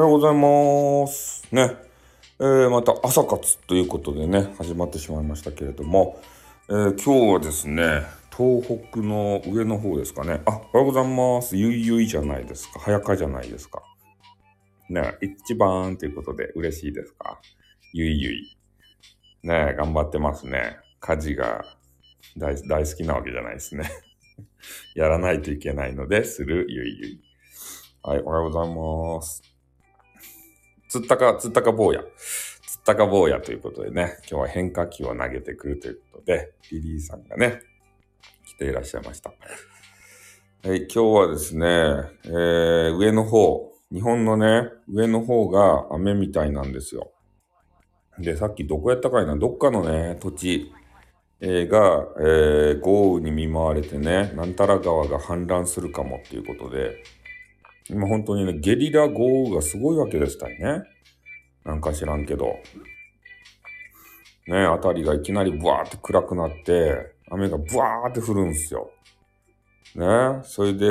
[0.00, 1.46] おはようございます。
[1.52, 1.76] ね。
[2.38, 6.18] えー、また朝活ということでね、始まってしまいましたけれども、
[6.70, 8.04] えー、今日はですね、
[8.34, 10.40] 東北の上の方ですかね。
[10.46, 11.54] あ、おはようございます。
[11.54, 12.80] ゆいゆいじゃないですか。
[12.80, 13.82] 早かじゃないですか。
[14.88, 17.38] ね、一番ということで嬉しいですか。
[17.92, 18.56] ゆいゆい。
[19.42, 20.78] ね、頑張ってますね。
[21.00, 21.66] 家事が
[22.38, 23.84] 大大好きなわけじゃないですね。
[24.96, 27.20] やらないといけないので、するゆいゆい。
[28.02, 29.49] はい、おはようございます。
[30.90, 32.00] つったか、つったか坊や。
[32.66, 37.60] つったか坊やということでね、今日は変化球を投げてくるということで、リリーさんがね、
[38.44, 39.30] 来ていらっしゃいました。
[39.30, 41.66] はい、今日はですね、
[42.24, 47.12] えー、上の方、日本のね、上の方が雨みたいなんですよ。
[48.18, 50.72] で、さっきどこやったかいな、どっかのね、土地、
[51.40, 57.04] えーが、えー豪雨に見舞われてね、なんたら川が氾濫するかもっていうことで、
[57.90, 60.84] 今本当にね、ゲリラ豪雨がすごいわけですたいね。
[61.64, 62.54] なんか知らんけど。
[64.46, 68.90] ね、あたりがいきなりブワーって暗くなって、雨がブワーって降るんすよ。
[69.96, 70.06] ね、
[70.44, 70.86] それで、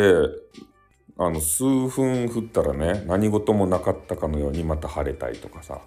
[1.17, 5.81] あの、数分降ったらね、何事もなかったかのようにまた晴れたりとかさ、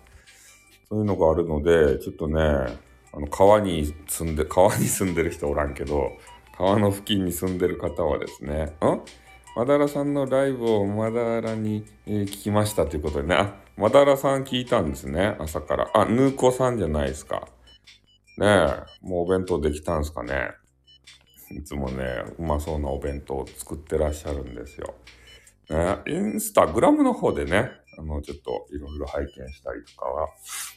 [0.89, 6.11] そういうのがあるので、ちょっとね、あの、川に住んで、川に住んでる人おらんけど、
[6.57, 9.22] 川の付近に住んでる方はですね、ん？
[9.55, 15.91] マダラさんのライブをマダラに、えー聞きましたということでね、あ、マダラさん聞いたんですね、朝から。
[15.93, 17.49] あ、ヌーコさんじゃないですか。
[18.39, 20.53] ねえ、もうお弁当できたんですかね。
[21.51, 24.95] いつもね、うまそうなお弁当を作ってらっしゃるんですよ。
[25.69, 30.29] ね、インスタグラムの方でね、あの、ちょっといろいろ拝見したりとかは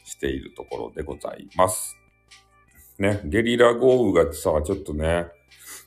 [0.04, 1.96] しているところでございます。
[2.98, 5.28] ね、ゲリラ豪雨がさ、ちょっとね、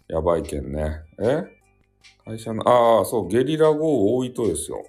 [0.07, 1.03] やばいけんね。
[1.19, 1.58] え？
[2.29, 4.85] 会社の、ああ、そう、ゲリラ豪雨多いとですよ。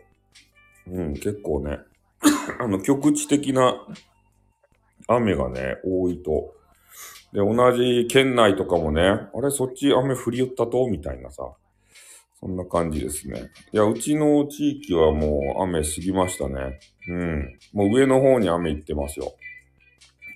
[0.88, 1.78] うん、結構ね、
[2.60, 3.86] あの、局地的な
[5.08, 6.54] 雨がね、多いと。
[7.32, 11.50] で、同じ県内とかもね、あれ、そっち雨降りよったとみたいなさ。
[12.40, 13.50] そんな感じですね。
[13.72, 16.80] いや、うちの地域はもう雨過ぎましたね。
[17.08, 17.58] うん。
[17.72, 19.34] もう上の方に雨行ってますよ。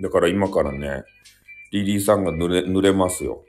[0.00, 1.02] だから今からね、
[1.72, 3.44] リリーさんが濡れ、濡れますよ。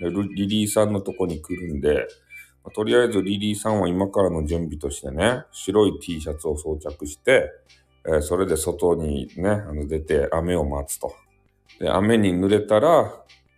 [0.00, 2.06] でリリーさんのとこに来るんで、
[2.70, 7.50] とりあえずリリーさんは今からの準備としてね、白い T シャツを装着して、
[8.06, 11.14] えーそれで外にね、あの出て雨を待つと。
[11.78, 13.04] で、雨に濡れたら、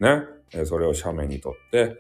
[0.01, 1.97] ね、えーそれを写メに撮って、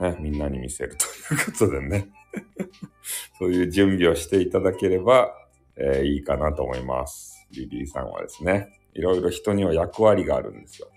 [0.00, 2.10] ね、みんなに見せるということでね。
[3.38, 5.34] そういう準備をしていただければ、
[5.76, 7.46] えーいいかなと思います。
[7.50, 10.88] リリーさんはですね、いろいろ人には役割があるんですよ。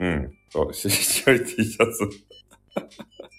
[0.00, 0.32] うん。
[0.48, 2.08] そう、白い T シャツ。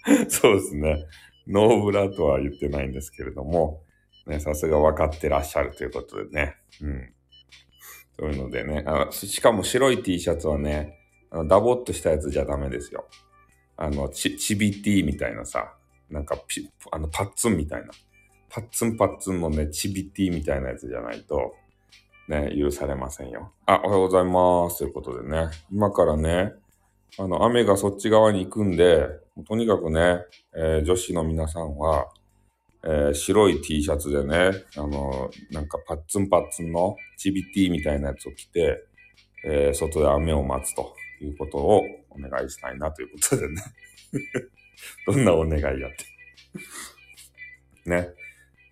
[0.29, 1.05] そうですね。
[1.47, 3.83] ノーブラとは言ってないんですけれども、
[4.27, 6.57] ね、さすが分かってらっしゃるということでね。
[6.81, 7.13] うん。
[8.19, 8.83] そういうのでね。
[8.85, 10.97] あしかも白い T シャツはね、
[11.31, 13.07] あのダボっとしたやつじゃダメですよ。
[13.77, 15.73] あの、ち、ちび T みたいなさ、
[16.09, 17.89] なんかピ、あの、パッツンみたいな。
[18.49, 21.55] パッツンパッツンのね、ちび T みたいなやつじゃないと、
[22.27, 23.53] ね、許されませんよ。
[23.65, 24.79] あ、おはようございます。
[24.79, 26.53] ということでね、今からね、
[27.17, 29.07] あの、雨がそっち側に行くんで、
[29.47, 30.19] とにかくね、
[30.53, 32.07] えー女子の皆さんは、
[32.83, 38.83] えー白い T シャツでね、あの、なんかパッツンパッツンのチビ T みたいなやつを着て、
[39.45, 43.61] えー外で雨を待つということをお願いしたいなということでね。
[45.07, 45.91] どんなお願いやっ
[47.85, 47.89] て。
[47.89, 48.09] ね。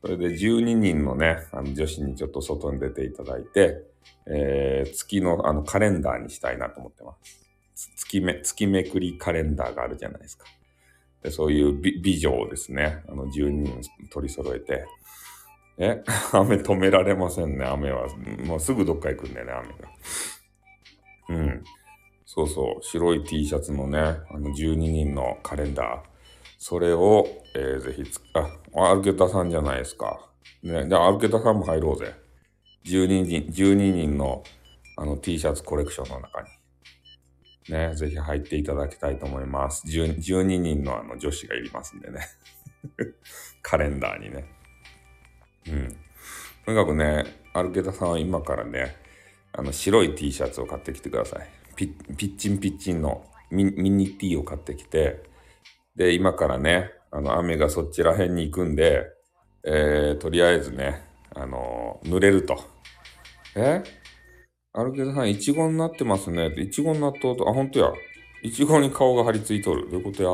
[0.01, 3.83] それで12人のね、あの女子にちょっと外に出ていただいて、
[4.27, 7.48] えー月のあのカレンダーにしたいなと思ってます。
[7.95, 10.45] 月め、月めくりカレンダーがあるじゃないですか。
[11.23, 14.85] でそういう美美女をですね、あの12人取り揃えて、
[15.77, 16.03] え、
[16.33, 18.07] 雨止められませんね、雨は。
[18.45, 19.75] もうすぐどっか行くんだよね、雨が。
[21.29, 21.63] うん。
[22.25, 26.09] そうそう、白い T シャツのね、あの12人のカレンダー。
[26.57, 30.29] それを、えーぜひつ、あ、アルケタさんじゃないですか。
[30.61, 32.13] ね、じゃあアルケタさんも入ろうぜ。
[32.83, 34.43] 12人、12人の
[34.97, 36.58] あの T シャツコレクションの中に。
[37.69, 39.85] ね、ぜひ入っていただきたいと思います。
[39.87, 42.21] 10 12人のあの女子がいりますんでね。
[43.61, 44.45] カレンダーにね。
[45.67, 45.97] うん。
[46.65, 47.23] とにかくね、
[47.53, 48.95] アルケタさんは今からね、
[49.53, 51.47] あの白い T シャツを買ってきてください。
[51.75, 55.23] ピッチンピッチンのミミニ T を買ってきて、
[55.95, 59.07] で、今からね、あの雨がそっちら辺に行くんで、
[59.63, 61.03] えー、とりあえずね、
[61.35, 62.63] あの濡れると。
[63.55, 63.83] え？
[64.71, 66.53] アルケタさん、イチゴになってますね。
[66.57, 67.91] イチゴになっとうと、あ、ほんとや。
[68.43, 69.89] イチゴに顔が張り付いとる。
[69.89, 70.29] どういうことや？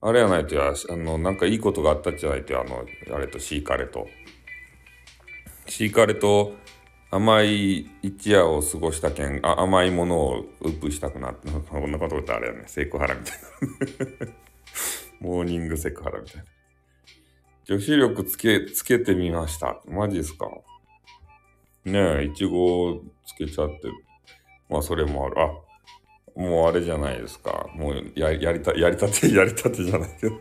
[0.00, 2.84] あれやないとや、あの、なんかいいことがあったんじゃないとや、あの、
[3.14, 4.08] あれとシーカレと。
[5.68, 6.56] シーカレと
[7.12, 14.32] 甘い一夜を過ごしたけん、あ甘いものをウップしたくなって、こんなこと言ったらあれやね、セクハラみたいな。
[15.20, 16.44] モーニングセクハラみたいな。
[17.66, 19.80] 女子力つけ、つけてみました。
[19.86, 20.50] マジですか？
[21.84, 23.88] ねえ、いちごつけちゃって。
[24.68, 25.40] まあ、それもある。
[25.40, 27.66] あ、もうあれじゃないですか。
[27.74, 30.36] もうややりた、やりたて、 やりたてじゃないけど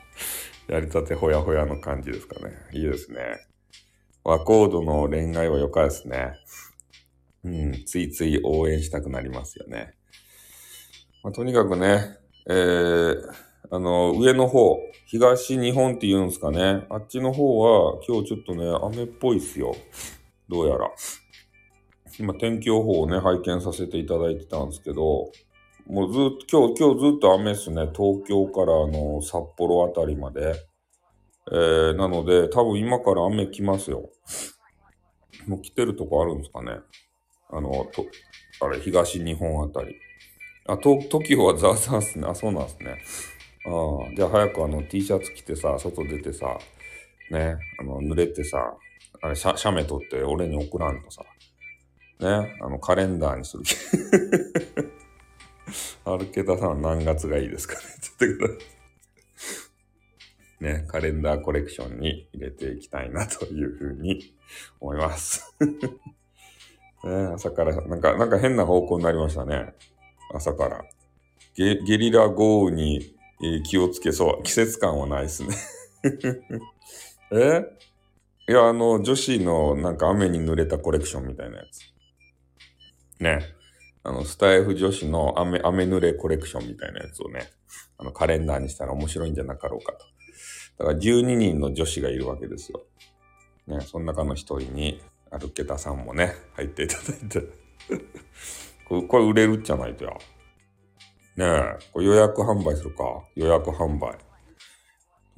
[0.72, 2.54] やりたてほやほやの感じですかね。
[2.72, 3.46] いいですね。
[4.24, 6.32] 和コードの恋愛は良かですね。
[7.44, 9.94] うん、ついつい応援したくなりますよね。
[11.22, 12.16] まあ、とにかくね、
[12.48, 13.16] えー、
[13.70, 16.86] あの、上の方、東日本って言うんですかね。
[16.88, 19.76] あっちの方は今日ちょっとね、雨っぽいっすよ。
[20.48, 20.90] どうやら。
[22.18, 25.30] 今、天気予報をね、拝見させていただいてたんですけど、
[25.86, 27.88] もうずっと、今日、今日ずっと雨っすね。
[27.94, 30.54] 東京からあの、札幌あたりまで。
[31.50, 34.10] えー、なので、多分今から雨来ますよ。
[35.46, 36.80] もう来てるとこあるんですかね。
[37.50, 38.04] あの、と、
[38.60, 39.96] あれ、東日本あたり。
[40.66, 42.26] あ、と、TOKIO はザーザーっすね。
[42.28, 42.98] あ、そうなんですね。
[43.66, 46.58] ああ、じゃあ早くあの T シャツ着てさ、外出てさ、
[47.30, 48.76] ね、あの、濡れてさ、
[49.22, 51.22] あれ、写メ撮って俺に送らんとさ、
[52.20, 53.64] ね、あの、カレンダーにする。
[56.04, 57.80] アルケタさん何月がいいですかね？
[57.80, 58.66] って言ってくださ
[60.60, 60.64] い。
[60.64, 64.34] ね、カレンダーコレクションに入れていきたいなというふうに
[64.80, 65.54] 思います。
[67.04, 69.74] ね、朝から、なんか、なんか変な方向になりましたね。
[70.34, 70.84] 朝から。
[71.54, 74.42] ゲゲリラ豪雨に、えー、気をつけそう。
[74.42, 75.54] 季節感はないですね
[77.30, 77.64] え？
[78.48, 83.22] いや、あの、女子のなんか雨に濡れたコレクションみたいなやつ。
[83.22, 83.40] ね。
[84.02, 87.50] あの、スタイフ女子の雨、雨濡れコレクションみたいなやつをね、
[87.98, 90.06] あの、カレンダーにしたら面白いんじゃなかろうかと。
[90.78, 92.86] だから12人の女子がいるわけですよ。
[93.66, 97.42] ね、その中の一人に、アルケタさんもね、入っていただいて
[98.88, 99.02] これ。
[99.02, 100.12] これ売れるじゃないとや。
[100.12, 100.16] ね
[101.36, 103.04] え、これ予約販売するか。
[103.34, 104.16] 予約販売。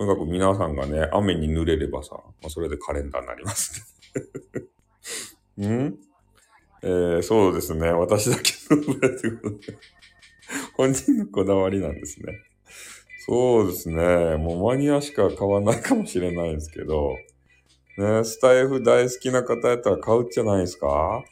[0.00, 3.94] とにかく皆さんがね、雨に濡れればさ、まあ、それでカレンダーになります
[5.58, 5.66] ね。
[5.68, 5.98] ん？
[6.82, 7.90] えー、そうですね。
[7.90, 9.78] 私だけのぐらいということで。
[10.78, 12.32] 本人のこだわりなんですね。
[13.26, 14.36] そうですね。
[14.38, 17.16] もうマニアしか買わないかもしれないんですけど、
[17.98, 21.22] ね、スタイフ大好きな方やったら買うじゃないですか？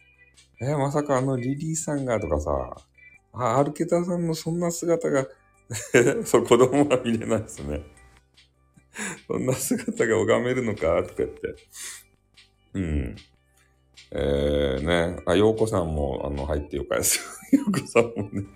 [0.61, 2.76] えー、まさかあのリリーさんがとかさ、
[3.32, 5.26] あ、アルケタさんのそんな姿が
[6.26, 7.97] そう、子供は見れないですね。
[9.27, 11.55] そんな姿が拝めるのかとか言って。
[12.75, 13.17] うん。
[14.11, 17.19] えー、ね、あ、ようこさんも、あの、入ってよかです
[17.55, 17.61] よ。
[17.61, 18.47] ようこさんもね、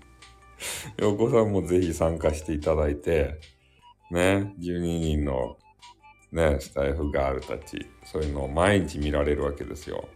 [0.97, 3.39] ようこさんもぜひ参加していただいて、
[4.11, 5.57] ね、12人の、
[6.31, 10.07] ね、スタイフガールたち、そういうのを毎日見られるわけですよ。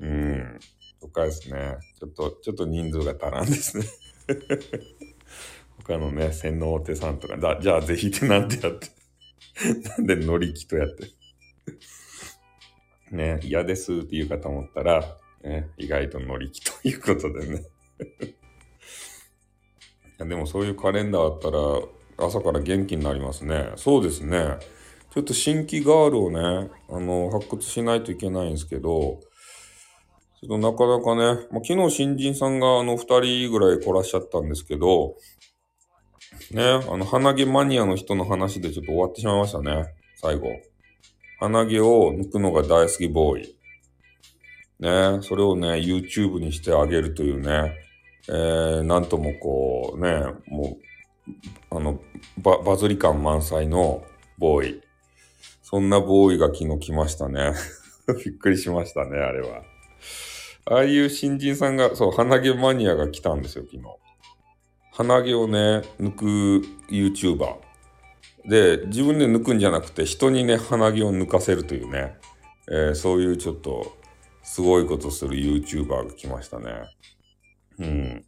[0.00, 0.58] うん。
[1.00, 3.84] とかですね、ちょっと、ちょっと人数が足らんですね。
[5.84, 8.88] 他のね、洗脳手さんとか、だ、じゃあぜひってなんてやって。
[9.98, 11.06] なんで乗り気とやって。
[13.10, 17.62] ね、嫌ですって言うかと思ったら、ね、意外と乗り気ということでね。
[20.18, 21.58] でもそういうカレンダーあったら
[22.26, 23.72] 朝から元気になりますね。
[23.76, 24.58] そうですね。
[25.10, 29.20] ちょっと新規ガールをね、あの、発掘しないといけないんですけど、
[30.40, 35.16] ちょっとなかなかね、まあ、昨日新人さんがあの二人ぐらい来らっしゃったんですけど、
[36.50, 39.94] ね、あの、鼻毛マニアの人の話でちょっと終わってしまいましたね。
[40.16, 40.48] 最後。
[41.40, 43.56] 鼻毛を抜くのが大好きボーイ。
[44.80, 47.76] ね、それをね、YouTube にしてあげるというね、
[48.28, 50.78] えー、なんともこう、ね、も
[51.70, 52.00] う、あの、
[52.38, 54.02] ババズり感満載の
[54.38, 54.82] ボーイ。
[55.62, 57.52] そんなボーイが昨日来ましたね。
[58.24, 59.62] びっくりしましたね、あれは。
[60.64, 63.82] ああいう新人さんが、そう、鼻毛マニアが来たんですよ、昨日。
[64.92, 66.24] 鼻毛をね、抜く
[66.90, 67.56] YouTuber。
[68.44, 72.18] で、自分で抜くんじゃなくて、人にね、鼻毛を抜かせるというね、
[72.68, 73.96] えー、そういうちょっと、
[74.42, 76.72] すごいことする YouTuber が来ましたね。
[77.78, 78.24] うん。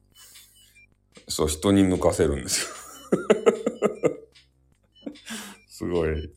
[1.28, 2.74] そう、人に抜かせるんですよ。
[5.68, 6.32] すごい。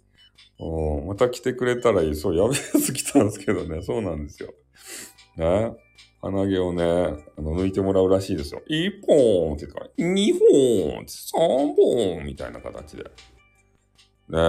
[0.60, 2.16] おまた来てくれたらいい。
[2.16, 3.82] そう、やべえやつ来たんですけどね。
[3.82, 4.54] そうなんですよ。
[5.38, 5.72] ね。
[6.22, 6.84] 鼻毛をね、
[7.38, 8.62] あの、抜いてもらうらしいですよ。
[8.70, 13.04] 1本って言ったら、2本 !3 本みたいな形で。
[14.30, 14.40] ね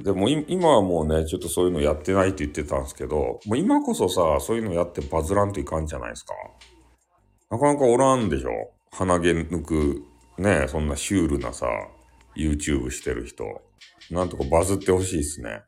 [0.00, 0.02] え。
[0.02, 6.34] でも今はもうね、ちょっとそういうのやってないって言ってたんですけど、もう今こそさ、そういうのやってバズらんといかんじゃないですか。
[7.50, 8.50] なかなかおらんでしょ
[8.90, 10.02] 鼻毛抜く、
[10.38, 11.66] ねえそんなシュールなさ、
[12.36, 13.44] YouTube してる人。
[14.10, 15.62] なんとかバズってほしいっすね。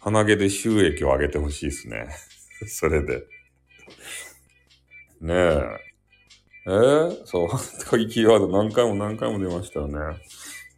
[0.00, 2.08] 鼻毛で収益を上げてほしいっすね。
[2.66, 3.22] それで。
[5.22, 5.62] ねえ。
[6.66, 7.48] えー、そう、
[7.88, 9.98] 鍵キーワード何回も何回も出ましたよね。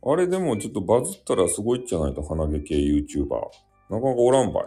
[0.07, 3.29] あれでもちょっとバズったらすごいっちゃないと、鼻毛系 YouTuber。
[3.91, 4.65] なかなかおらんばい。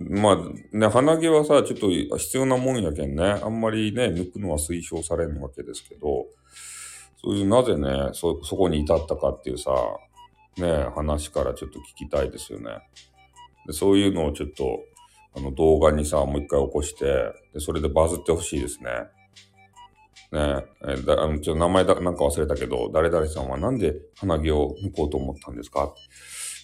[0.00, 3.24] まあね、鼻毛はさ、ちょっと必要なもんやけんね。
[3.24, 6.26] あんまりね、抜くのは推奨されんわけですけど、
[7.16, 9.72] そういうなぜね、そ、そこに至ったかっていうさ、
[10.58, 12.70] ね、話からちょっと聞きたいですよね。
[13.66, 14.80] でそういうのをちょっと、
[15.36, 17.04] あの動画にさ、もう一回起こして、
[17.54, 18.90] でそれでバズってほしいですね。
[20.30, 25.94] ねえ、だあのちょっと名前だなんか忘れたけど、誰々さんはなんで鼻毛を抜こうと思ったんですか？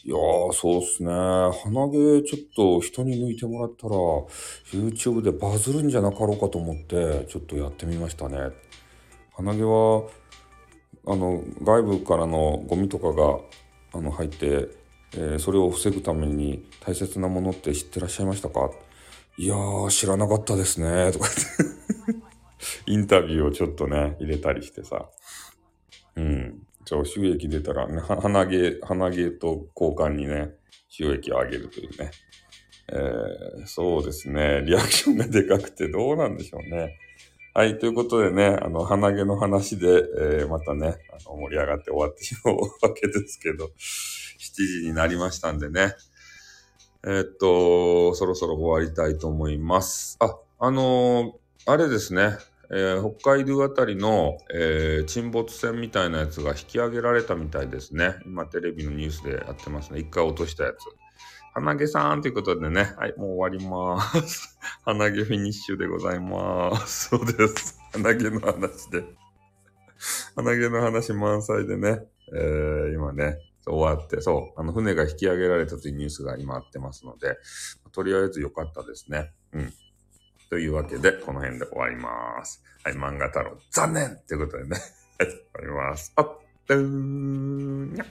[0.07, 1.11] いやー、そうっすね。
[1.11, 3.95] 鼻毛ちょっと人に抜いてもらったら、
[4.71, 8.51] YouTube でバズるんじゃなかろうかと思って、ちょっとやってみましたね。
[9.33, 10.03] 鼻毛は、
[11.07, 13.39] あの、外部からのゴミとかが、
[13.95, 14.69] あの、入って、
[15.17, 18.71] えー、それを防ぐために大切なものって知ってらっしゃいましたか？
[19.37, 21.13] いやー、知らなかったですね。
[21.13, 22.25] とか言って
[22.87, 25.09] インタビューをちょっとね、入れたりしてさ。
[26.17, 26.63] うん。
[26.85, 30.51] じゃあ収益出たら、ね、鼻毛、鼻毛と交換にね、
[30.89, 32.11] 収益を上げるというね。
[32.93, 34.63] えー、そうですね。
[34.67, 36.99] リアクションがでかくてどうなんでしょうね。
[37.55, 37.79] はい。
[37.79, 43.71] ということでね、あの、鼻毛の話で、えー、またね、あの、盛り上がって終わってしまうわけですけど、
[44.57, 45.95] 7時になりましたんでね。
[47.07, 50.17] え、っと、そろそろ終わりたいと思います。
[50.21, 51.33] あ、あのー、
[51.67, 52.39] あれですね。
[52.71, 58.15] えー、北海道あたりの、えー、沈没船みたいなやつが引き上げられたみたいですね。
[58.25, 60.01] 今テレビのニュースでやってますね。
[60.01, 60.77] 一回落としたやつ。
[61.53, 62.95] 鼻毛さんということでね。
[62.97, 64.59] はい、もう終わります。
[64.85, 67.11] 鼻毛フィニッシュでございます。
[67.11, 67.79] そうです。
[67.93, 69.05] 鼻毛の話で。
[70.37, 72.07] 鼻毛の話満載でね。
[72.33, 73.39] えー、今ね、
[73.71, 77.39] 終わって、そう、あの、船が引き上げられたというニュースが今あってますので、
[77.93, 79.33] とりあえず良かったですね。
[79.53, 79.73] うん。
[80.51, 82.63] というわけで、この辺で終わります。
[82.85, 84.77] はい、漫画太郎、残念ということでね。
[85.19, 86.13] はい、終わります。
[86.17, 86.25] あっ、
[86.67, 88.05] とーにゃ。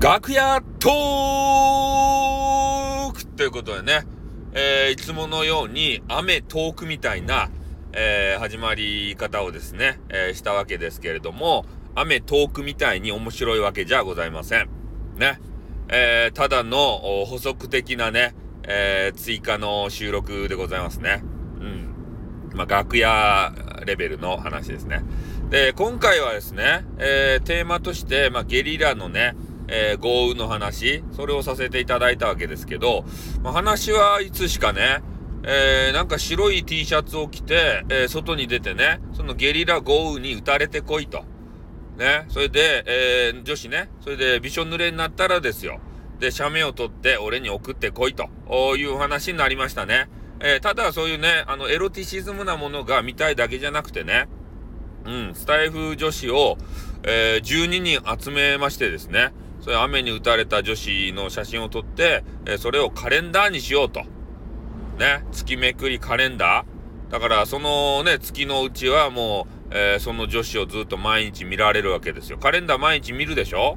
[0.00, 4.06] 楽屋トークということでね、
[4.52, 7.50] えー、いつものように、雨トークみたいな、
[7.92, 11.64] えー、始まり方をですね、えー、したわけですけれども、
[11.96, 14.68] 雨トークみたいに面白いわけじゃございません。
[15.16, 15.40] ね。
[15.88, 16.78] えー、ただの
[17.26, 18.34] 補足的なね、
[18.64, 21.22] えー、追加の収録でございますね。
[21.60, 21.94] うん。
[22.54, 23.52] まあ、楽屋
[23.84, 25.02] レベルの話ですね。
[25.50, 29.36] で、今回はですね、えー、テーマとして、まあ、ゲリラのね、
[29.68, 33.04] えー、豪雨の話、それをさせていただいたわけですけど、
[33.42, 35.02] まあ、話はいつしかね、
[35.42, 41.24] えー、なんか白い T シャツを着て、えー、外に出てね、そのゲリラ豪雨に打たれてこいと。
[41.96, 45.80] ね、それで、えー、女子ね、それでびしょ濡れになったらですよ。
[46.18, 48.28] で、写メを撮って俺に送ってこいと。
[48.76, 50.08] いう話になりましたね。
[50.40, 54.28] えー、ただそういうね、あの、エロティシズムなものが見たいだけじゃなくてね、
[55.04, 56.56] うん、スタイフ女子を、
[57.02, 64.02] えー、12人集めましてですね、それ雨に打たれた女子の写真を撮って、えー、それをカレンダーにしようと。
[64.98, 67.12] ね、月めくりカレンダー。
[67.12, 72.38] だからそのね、月のうちはもう、えー、その女子をずっと毎日見られるわけですよ。
[72.38, 73.76] カレンダー毎日見るでしょ？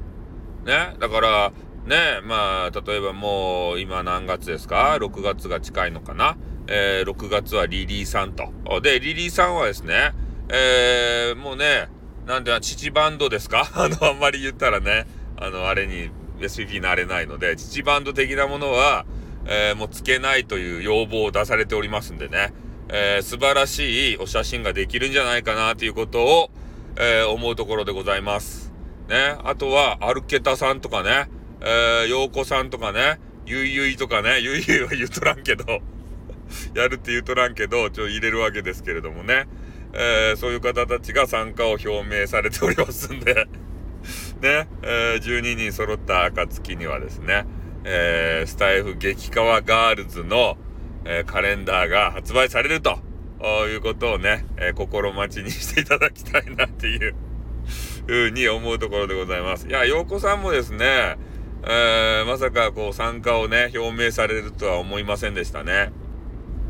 [0.65, 1.51] ね、だから、
[1.85, 6.37] ねまあ、例えばもう、今何月ですか ?6 月が近いのかな？
[6.67, 8.51] えー、6月はリリーさんと。
[8.81, 10.11] で、リリーさんはですね、
[10.49, 11.87] えー、もうね、
[12.25, 13.69] なんで、父バンドですか？
[13.75, 19.05] あの、あんまり言ったらね、あの、あれに SPP になれないので、父バンド的なものは、
[19.45, 22.51] えー、もうつけないという要望を出されておりますんでね、
[22.89, 26.49] えー、素晴らしいお写真ができるんじゃないかなということを、
[26.95, 28.71] えー、思うところでございます。
[29.09, 31.29] ね、あとは、アルケタさんとかね、
[31.61, 35.81] えー、陽子さんとかね、ゆいゆいとかね、 ゆいゆいは言うとらんけど。
[36.75, 39.47] やるって言うとらんけど、ちょ、入れるわけですけれどもね、
[39.93, 43.47] えー、そういう方たちが参加を表明されておりますんで。
[44.41, 47.45] ね、えー、12人揃った暁にはですね、
[47.83, 50.57] えー、スタイフ激川ガールズの、
[51.07, 52.99] え、カレンダーが発売されると
[53.67, 57.15] いうことをね、え、心待ちにしていただきたいなっていう
[58.05, 59.67] ふうに思うところでございます。
[59.67, 61.17] いや、洋子さんもですね、
[61.63, 65.91] えー、まさかこう参加をね、表明されるとは思いませんでしたね。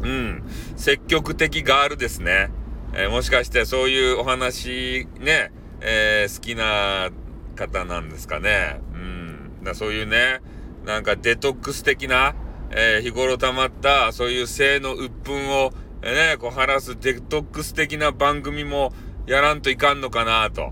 [0.01, 0.43] うん。
[0.75, 2.49] 積極的ガールですね。
[2.93, 5.51] えー、もしかしてそういうお話ね、
[5.81, 7.09] えー、好きな
[7.55, 8.81] 方なんですかね。
[8.93, 9.63] うん。
[9.63, 10.41] だそういうね、
[10.85, 12.35] なんかデトックス的な、
[12.71, 18.93] えー、日頃溜まったそういう性の鬱憤を、えー、ね、こう晴らすデトックス的な番組も
[19.25, 20.71] やらんといかんのかなと。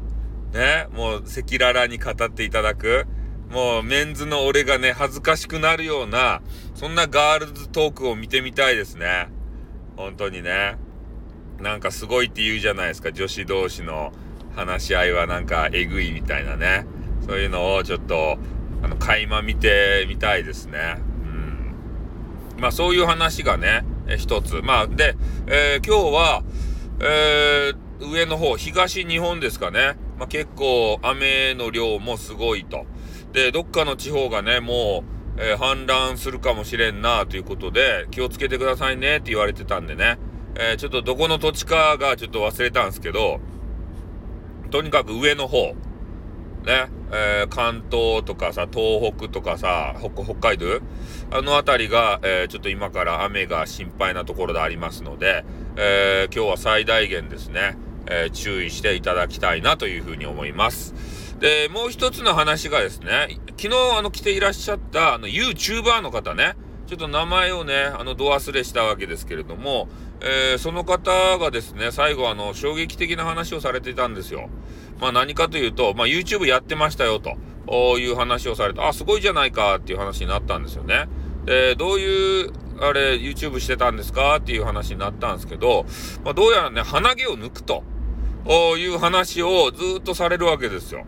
[0.53, 3.05] ね、もう赤裸々に語っていただく。
[3.49, 6.41] もうメンズの俺がね、恥ずかしくなるような、
[6.73, 9.29] そんなガールズトークを見てみたいですね。
[9.97, 10.77] 本当にね。
[11.59, 13.11] なんかすごいって言うじゃないですか。
[13.11, 14.11] 女子同士の
[14.55, 16.85] 話し合いはなんかえぐいみたいなね。
[17.27, 18.37] そういうのをちょっと、
[18.81, 20.97] あの、垣間見てみたいですね。
[22.59, 24.61] まあそういう話がね、え一つ。
[24.63, 25.15] まあで、
[25.47, 26.43] えー、今日は、
[26.99, 29.97] えー、上の方、東日本ですかね。
[30.17, 32.85] まあ結構雨の量もすごいと。
[33.33, 35.03] で、どっかの地方がね、も
[35.37, 40.17] う、えー、氾濫するかもしれんなということで、気をつけてくださいねって言われてたんでね、
[40.57, 43.41] え、ちょっとどこの土地かがちょっと忘れたんですけど、
[44.71, 45.75] とにかく上の方、
[46.65, 50.81] ね、えー、関東とかさ、東北とかさ、北海道？
[51.31, 55.45] あの辺りが、えー、ちょっと今から雨が心配なところでありますので、
[55.77, 60.93] えー、今日は最大限ですね、え注意していただきたいなというふうに思います。
[61.39, 66.55] で、もう一つの話がですね、昨日あの来ていらっしゃったあの YouTuber の方ね、
[66.87, 69.89] ちょっと名前をね、あの、ど忘れしたわけですけれども、
[70.21, 74.49] えー、その方がですね、最後あの、衝撃的な話をされていたんですよ。
[74.99, 81.07] まあ何かというと、まあ YouTube やってましたよという話をされて、あ、すごいじゃないかっていう話になったんですよね。
[81.45, 85.85] で、どういう、あれ、YouTube してたんですかっていう話になったんですけど、
[86.23, 87.83] まあどうやらね、鼻毛を抜くと
[88.77, 91.05] いう話をずっとされるわけですよ。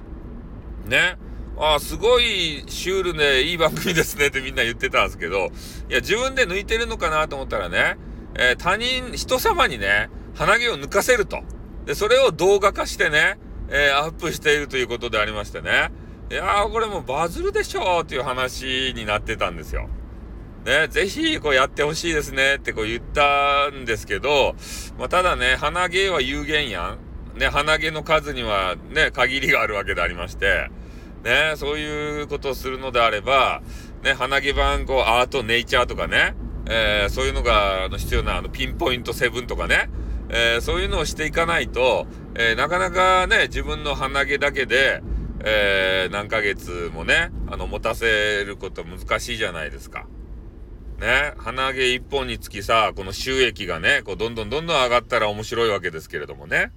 [0.86, 1.18] ね。
[1.60, 5.48] あ、すごいシュールでいい番組ですねってみんな言ってたんですけど、
[5.90, 7.98] いや、自分で抜いてるのかなと思ったらね、
[8.36, 11.42] えー、他人、人様にね、鼻毛を抜かせると。
[11.86, 13.40] で、それを動画化してね、
[13.70, 15.92] えー、アップしているということでありましてね。
[16.30, 19.90] いやー、これもうバズるでしょっていう話になってたんですよ。
[20.66, 24.56] ね、ぜひ、こうやってほしいですねってこう言ったんですけど、
[24.98, 26.98] まあ、ただね、鼻毛は有限や
[27.36, 27.40] ん。
[27.40, 30.70] ね、鼻毛の数にはね、限りがあるわけでありまして、
[31.24, 33.62] ね、そういうことをするのであれば、
[34.04, 36.36] ね、鼻毛番号アートネイチャーとかね、
[36.70, 39.90] えー、そういうのがあの必要なあのピンポイントセブンとかね、
[40.30, 45.02] えー、そういうのをしていかないと、えー、なかなかね、自分の鼻毛だけで、
[45.44, 50.08] え何ヶ月もね、あの、持たせること難しいじゃないですか。
[51.00, 56.72] ね、鼻毛一本につきさ、この収益がね、こう、どんどんどんどん上がったら面白いわけですけれどもね。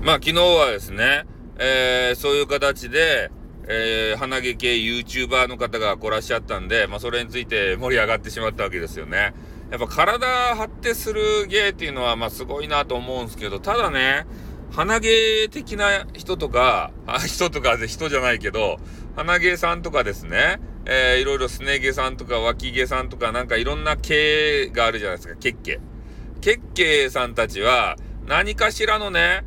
[0.00, 1.26] まあ昨日はですね、
[1.58, 3.30] え、そういう形で、
[3.68, 9.34] え、鼻毛系 YouTuber の方が来らっしゃったんで、まあそれについて盛り上がってしまったわけですよね。
[9.72, 14.26] やっぱ体張ってする芸っていうのはまあすごいなと思うんですけど、ただね、
[14.70, 18.78] 鼻毛的な人とか、あ人とかで人じゃないけど、
[19.16, 25.80] 鼻毛さんとかですね、えー、いろいろすね毛さんとか脇毛さんとかなんかいろんな毛があるじゃないですか、血毛。
[26.42, 29.42] 血毛さんたちは何かしらのね、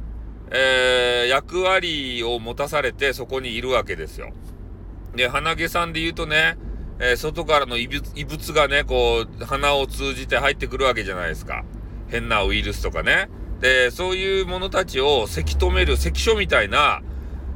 [0.49, 4.31] えー、役割を持たされてそこにいるわけですよ。
[5.15, 6.57] で、鼻毛さんで言うとね、
[6.99, 11.63] えー、外からの異物異物がね、こう、鼻を通じて入ってくるわけじゃないですか。
[12.07, 13.29] 変なウイルスとかね。
[13.59, 17.01] で、そういうものたちをせき止める関所みたいな、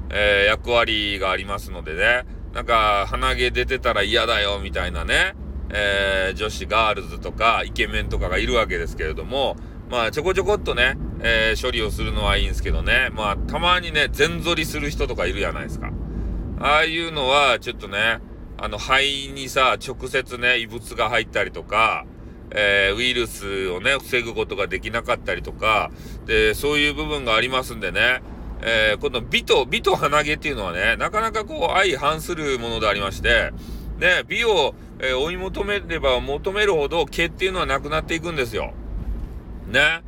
[0.10, 2.25] えー、役割がありますのでね。
[2.54, 5.36] なんか、鼻毛出てたら嫌だよ、みたいなね。
[5.71, 9.56] えー、女子ガールズとかイケメンとかがいるわけですけれども、
[9.89, 13.10] まあ、ちょこちょこっとね、え、処理をするのはいいんですけどね。
[13.12, 15.91] まあ、たまにね、全剃りする人とかいるじゃないですか。
[16.60, 18.19] ああいうのは、ちょっとね、
[18.61, 22.05] あの、肺にさ、直接ね、異物が入ったりとか、
[22.51, 25.91] えー、ウイルスをね、防ぐことができなかったりとか、
[26.25, 28.21] で、そういう部分がありますんでね、
[28.61, 33.51] えー、この美と、美と鼻毛っていうのはね、なかなかこう、相反するものでありまして、
[33.99, 38.73] ね、美を、えー、追い求めれば求めるほど毛っていうのはなくなっていくんですよ。
[39.67, 40.01] ね。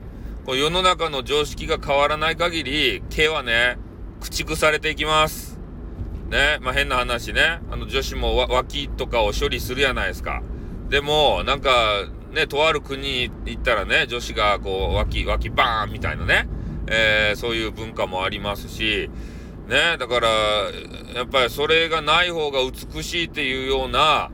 [0.45, 3.77] こう世の中の常識が変わらない限り、毛はね、
[4.21, 5.50] 駆逐されていきます。
[6.31, 6.57] ね。
[6.61, 7.59] まあ、変な話ね。
[7.69, 10.41] あの女子も脇とかを処理するやないですか。
[10.89, 11.71] でも、なんか、
[12.33, 16.47] ね、とある国に行ったらね、女子がこう、脇、脇バーンみたいなね、
[16.87, 19.09] えー、そういう文化もありますし、
[19.67, 20.29] ね、だから、
[21.13, 24.31] やっぱりそれがない方が美しいっていうような、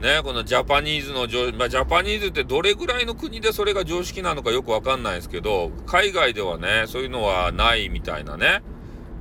[0.00, 8.62] ね、このジャパニーズの常、まあ、ジャパニーズってどれぐらいの国でそれが常識なのかよくわかんないですけど、海外ではね、そういうのはないみたいなね、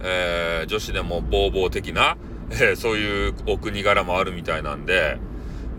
[0.03, 2.17] えー、女子でもボーボー的な、
[2.51, 5.17] えー、そういうお国柄もあるみたいなんで、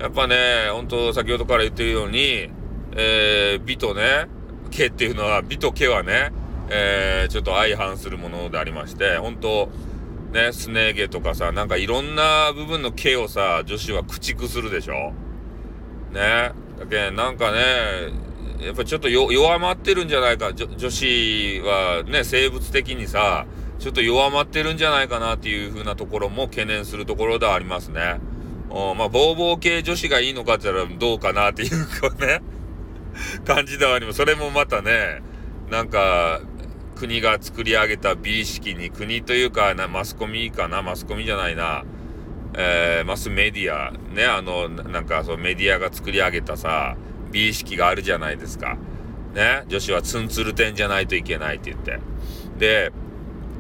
[0.01, 2.51] やっぱね、本当先ほどから言ってるように、
[2.97, 4.27] えー、美とね、
[4.71, 6.33] 毛っていうのは、美と毛はね、
[6.71, 9.69] えー、ちょっと相反するものでありまして、本当
[10.33, 15.13] ね、すね毛とかさ、なんかいろんな部分の毛をさ、女子は駆逐するでしょ
[16.13, 16.53] ね。
[16.79, 17.59] だけなんかね、
[18.61, 20.53] やっぱちょっと弱まってるんじゃないか。
[20.53, 23.47] 女子はね、生物的にさ、
[23.85, 28.18] ちょっと弱まってるんじゃないかなっていう風なところも懸念するところではありますね。
[28.70, 32.40] うん、まあ、ボーボー系女子がいいのかって言ったらどうかなっていうかね、
[33.44, 34.16] 感じではあります。
[34.16, 35.20] それもまたね、
[35.70, 36.40] なんか、
[36.97, 41.85] 国が作り上げた美意識に、国というかな、マスコミかな、マスコミじゃないな、
[42.55, 46.97] えー、マスメディア、ね、あの、なんかそうメディアが作り上げたさ、
[47.31, 48.79] 美意識があるじゃないですか。
[49.35, 52.01] ね、女子はツンツルテンじゃないといけないって言って。
[52.57, 52.92] で、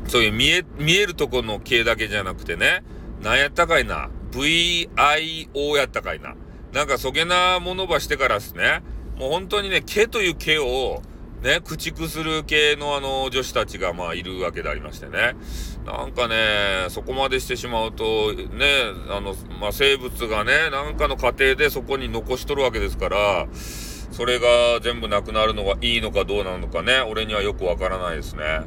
[0.06, 2.84] そういう見え、見えるとこの系だけじゃなくてね、
[3.22, 6.34] なんやったかいな、VIO やったかいな。
[6.72, 8.82] なんかそげなものばしてからですね、
[9.16, 11.02] もう本当にね、毛という毛を、
[11.42, 15.36] ね、駆逐する系のあの女子たちがまあいるわけでありましてね。
[15.84, 18.66] なんかね、そこまでしてしまうと、ね、
[19.10, 28.62] あの、まあ、生物がね、なんかの過程でそこに残しとるわけですから、それが全部なくなるのがいいのかどうなのかね、俺にはよくわからないですね。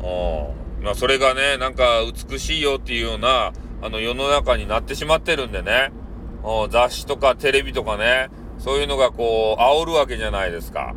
[0.00, 0.63] うん。
[0.84, 5.90] まあ、それがね、なんか美しいよっていうような、あの世の中になってしまってるんでね、
[6.70, 10.94] 雑誌とかテレビとかね、そういうのがこう、煽るわけじゃないですか。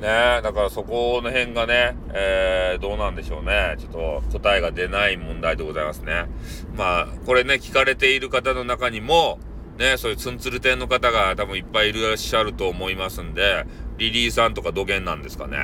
[0.00, 3.76] ねだからそこの辺がね、えー、どうなんでしょうね。
[3.78, 6.26] ちょっと答えが出ない問題でございますね。
[6.76, 9.38] まあ、これね、聞かれている方の中にも、
[9.78, 13.64] ね、そういうツンツル店の方が多分いっぱいいらっしゃると思いますんで、
[13.96, 15.58] リリーさんとか土下なんですかね。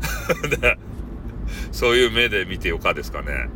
[1.72, 3.48] そういう目で見てよかですかね。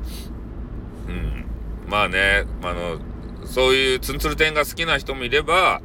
[1.09, 1.45] うん。
[1.89, 2.99] まあね、あの、
[3.47, 5.83] そういうツンツル店が好きな人もいれば、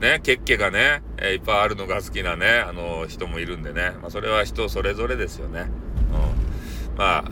[0.00, 3.92] ね、ケッケがね、え、いっぱいあるのが好きなね、あの人もいるんでね。
[4.00, 5.66] まあ、それは人それぞれですよね。
[6.92, 6.98] うん。
[6.98, 7.24] まあ、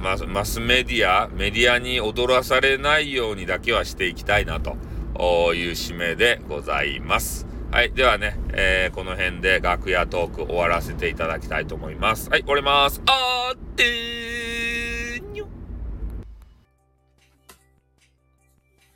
[0.00, 4.72] まマスメディア、メディアに踊らされないようにだけはしていきたいなと
[5.54, 7.53] いう締めでございます。
[7.74, 7.90] はい。
[7.90, 12.30] ではね、えー、この辺で楽屋トーク終わらせていただきたいと思います。
[12.30, 13.02] はい、終わります。
[13.04, 14.63] あーってー